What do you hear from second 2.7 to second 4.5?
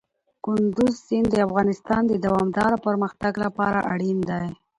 پرمختګ لپاره اړین دی.